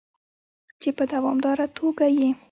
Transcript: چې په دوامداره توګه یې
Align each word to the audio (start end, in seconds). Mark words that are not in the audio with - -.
چې 0.81 0.89
په 0.97 1.03
دوامداره 1.13 1.65
توګه 1.77 2.07
یې 2.17 2.29